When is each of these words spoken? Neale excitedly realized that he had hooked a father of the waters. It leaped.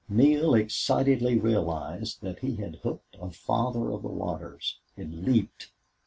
Neale 0.09 0.55
excitedly 0.55 1.37
realized 1.37 2.23
that 2.23 2.39
he 2.39 2.55
had 2.55 2.77
hooked 2.77 3.15
a 3.21 3.29
father 3.29 3.91
of 3.91 4.01
the 4.01 4.07
waters. 4.07 4.79
It 4.97 5.11
leaped. 5.11 5.69